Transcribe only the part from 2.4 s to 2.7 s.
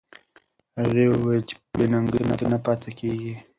نه